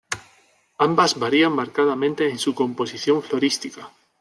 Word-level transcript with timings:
Ambas 0.79 1.19
varían 1.19 1.53
marcadamente 1.53 2.27
en 2.27 2.39
su 2.39 2.55
composición 2.55 3.21
florística. 3.21 3.91